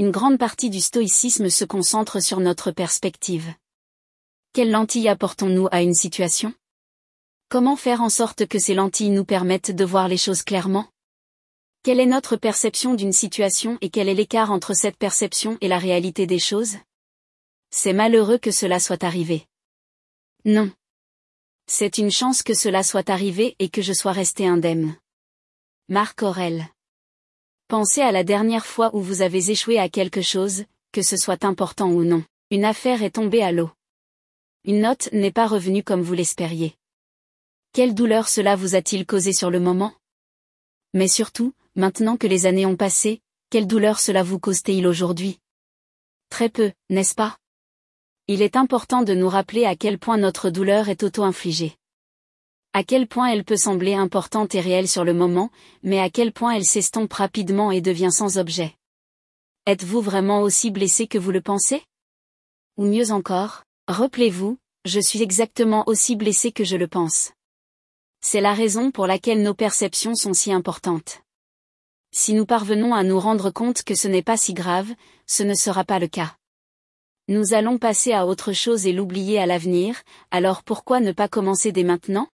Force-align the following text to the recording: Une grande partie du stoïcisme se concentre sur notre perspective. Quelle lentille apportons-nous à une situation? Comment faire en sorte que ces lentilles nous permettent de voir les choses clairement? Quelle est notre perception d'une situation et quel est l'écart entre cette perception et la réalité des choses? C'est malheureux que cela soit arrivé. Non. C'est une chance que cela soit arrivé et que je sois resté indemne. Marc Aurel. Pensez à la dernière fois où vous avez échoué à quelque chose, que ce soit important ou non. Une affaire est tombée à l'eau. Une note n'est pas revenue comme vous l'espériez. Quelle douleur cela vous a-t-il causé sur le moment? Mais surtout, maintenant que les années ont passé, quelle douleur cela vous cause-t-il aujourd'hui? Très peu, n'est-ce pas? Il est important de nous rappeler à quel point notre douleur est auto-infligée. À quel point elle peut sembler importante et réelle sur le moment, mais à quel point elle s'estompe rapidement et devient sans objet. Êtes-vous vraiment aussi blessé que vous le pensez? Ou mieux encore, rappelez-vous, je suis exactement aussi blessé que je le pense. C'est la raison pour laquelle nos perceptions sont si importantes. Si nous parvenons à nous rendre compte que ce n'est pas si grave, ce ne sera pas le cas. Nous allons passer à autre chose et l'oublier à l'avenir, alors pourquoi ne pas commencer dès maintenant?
Une 0.00 0.12
grande 0.12 0.38
partie 0.38 0.70
du 0.70 0.80
stoïcisme 0.80 1.50
se 1.50 1.64
concentre 1.64 2.22
sur 2.22 2.38
notre 2.38 2.70
perspective. 2.70 3.52
Quelle 4.52 4.70
lentille 4.70 5.08
apportons-nous 5.08 5.66
à 5.72 5.82
une 5.82 5.94
situation? 5.94 6.54
Comment 7.48 7.74
faire 7.74 8.00
en 8.00 8.08
sorte 8.08 8.46
que 8.46 8.60
ces 8.60 8.74
lentilles 8.74 9.10
nous 9.10 9.24
permettent 9.24 9.72
de 9.72 9.84
voir 9.84 10.06
les 10.06 10.16
choses 10.16 10.44
clairement? 10.44 10.86
Quelle 11.82 11.98
est 11.98 12.06
notre 12.06 12.36
perception 12.36 12.94
d'une 12.94 13.12
situation 13.12 13.76
et 13.80 13.90
quel 13.90 14.08
est 14.08 14.14
l'écart 14.14 14.52
entre 14.52 14.72
cette 14.72 14.96
perception 14.96 15.58
et 15.60 15.66
la 15.66 15.78
réalité 15.78 16.28
des 16.28 16.38
choses? 16.38 16.76
C'est 17.70 17.92
malheureux 17.92 18.38
que 18.38 18.52
cela 18.52 18.78
soit 18.78 19.02
arrivé. 19.02 19.48
Non. 20.44 20.70
C'est 21.66 21.98
une 21.98 22.12
chance 22.12 22.44
que 22.44 22.54
cela 22.54 22.84
soit 22.84 23.10
arrivé 23.10 23.56
et 23.58 23.68
que 23.68 23.82
je 23.82 23.92
sois 23.92 24.12
resté 24.12 24.46
indemne. 24.46 24.96
Marc 25.88 26.22
Aurel. 26.22 26.68
Pensez 27.68 28.00
à 28.00 28.12
la 28.12 28.24
dernière 28.24 28.64
fois 28.64 28.90
où 28.94 29.02
vous 29.02 29.20
avez 29.20 29.50
échoué 29.50 29.78
à 29.78 29.90
quelque 29.90 30.22
chose, 30.22 30.64
que 30.90 31.02
ce 31.02 31.18
soit 31.18 31.44
important 31.44 31.90
ou 31.90 32.02
non. 32.02 32.24
Une 32.50 32.64
affaire 32.64 33.02
est 33.02 33.16
tombée 33.16 33.42
à 33.42 33.52
l'eau. 33.52 33.70
Une 34.64 34.80
note 34.80 35.10
n'est 35.12 35.32
pas 35.32 35.46
revenue 35.46 35.84
comme 35.84 36.00
vous 36.00 36.14
l'espériez. 36.14 36.74
Quelle 37.74 37.94
douleur 37.94 38.26
cela 38.30 38.56
vous 38.56 38.74
a-t-il 38.74 39.04
causé 39.04 39.34
sur 39.34 39.50
le 39.50 39.60
moment? 39.60 39.92
Mais 40.94 41.08
surtout, 41.08 41.52
maintenant 41.74 42.16
que 42.16 42.26
les 42.26 42.46
années 42.46 42.64
ont 42.64 42.76
passé, 42.76 43.20
quelle 43.50 43.66
douleur 43.66 44.00
cela 44.00 44.22
vous 44.22 44.38
cause-t-il 44.38 44.86
aujourd'hui? 44.86 45.38
Très 46.30 46.48
peu, 46.48 46.72
n'est-ce 46.88 47.14
pas? 47.14 47.36
Il 48.28 48.40
est 48.40 48.56
important 48.56 49.02
de 49.02 49.12
nous 49.12 49.28
rappeler 49.28 49.66
à 49.66 49.76
quel 49.76 49.98
point 49.98 50.16
notre 50.16 50.48
douleur 50.48 50.88
est 50.88 51.02
auto-infligée. 51.02 51.77
À 52.74 52.84
quel 52.84 53.06
point 53.06 53.28
elle 53.28 53.44
peut 53.44 53.56
sembler 53.56 53.94
importante 53.94 54.54
et 54.54 54.60
réelle 54.60 54.88
sur 54.88 55.04
le 55.04 55.14
moment, 55.14 55.50
mais 55.82 55.98
à 55.98 56.10
quel 56.10 56.32
point 56.32 56.52
elle 56.52 56.64
s'estompe 56.64 57.12
rapidement 57.12 57.70
et 57.70 57.80
devient 57.80 58.12
sans 58.12 58.38
objet. 58.38 58.74
Êtes-vous 59.66 60.00
vraiment 60.00 60.42
aussi 60.42 60.70
blessé 60.70 61.06
que 61.06 61.18
vous 61.18 61.30
le 61.30 61.40
pensez? 61.40 61.82
Ou 62.76 62.84
mieux 62.84 63.10
encore, 63.10 63.64
rappelez-vous, 63.88 64.58
je 64.84 65.00
suis 65.00 65.22
exactement 65.22 65.84
aussi 65.86 66.14
blessé 66.14 66.52
que 66.52 66.64
je 66.64 66.76
le 66.76 66.88
pense. 66.88 67.32
C'est 68.20 68.40
la 68.40 68.54
raison 68.54 68.90
pour 68.90 69.06
laquelle 69.06 69.42
nos 69.42 69.54
perceptions 69.54 70.14
sont 70.14 70.34
si 70.34 70.52
importantes. 70.52 71.22
Si 72.12 72.34
nous 72.34 72.46
parvenons 72.46 72.94
à 72.94 73.02
nous 73.02 73.18
rendre 73.18 73.50
compte 73.50 73.82
que 73.82 73.94
ce 73.94 74.08
n'est 74.08 74.22
pas 74.22 74.36
si 74.36 74.54
grave, 74.54 74.92
ce 75.26 75.42
ne 75.42 75.54
sera 75.54 75.84
pas 75.84 75.98
le 75.98 76.08
cas. 76.08 76.36
Nous 77.28 77.52
allons 77.52 77.78
passer 77.78 78.12
à 78.12 78.26
autre 78.26 78.52
chose 78.52 78.86
et 78.86 78.92
l'oublier 78.92 79.38
à 79.38 79.46
l'avenir, 79.46 80.00
alors 80.30 80.62
pourquoi 80.62 81.00
ne 81.00 81.12
pas 81.12 81.28
commencer 81.28 81.72
dès 81.72 81.84
maintenant? 81.84 82.28